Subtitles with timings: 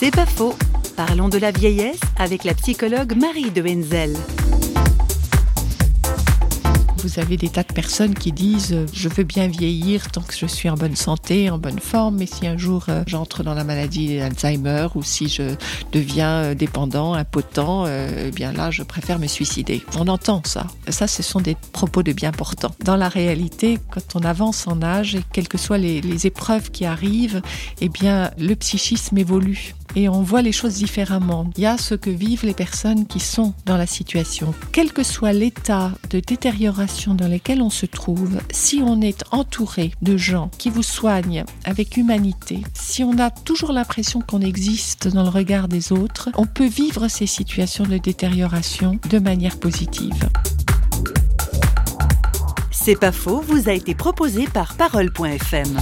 [0.00, 0.54] C'est pas faux.
[0.94, 4.14] Parlons de la vieillesse avec la psychologue Marie de Wenzel.
[7.02, 10.34] Vous avez des tas de personnes qui disent euh, je veux bien vieillir tant que
[10.36, 13.54] je suis en bonne santé, en bonne forme, mais si un jour euh, j'entre dans
[13.54, 15.54] la maladie d'Alzheimer ou si je
[15.92, 19.84] deviens euh, dépendant, impotent, eh bien là je préfère me suicider.
[19.96, 20.66] On entend ça.
[20.88, 22.74] Ça, ce sont des propos de bien portants.
[22.84, 26.70] Dans la réalité, quand on avance en âge et quelles que soient les, les épreuves
[26.70, 27.42] qui arrivent,
[27.80, 31.50] eh bien le psychisme évolue et on voit les choses différemment.
[31.56, 34.54] Il y a ce que vivent les personnes qui sont dans la situation.
[34.72, 39.92] Quel que soit l'état de détérioration dans lequel on se trouve, si on est entouré
[40.00, 45.22] de gens qui vous soignent avec humanité, si on a toujours l'impression qu'on existe dans
[45.22, 50.28] le regard des autres, on peut vivre ces situations de détérioration de manière positive.
[52.70, 55.76] C'est pas faux, vous a été proposé par parole.fm.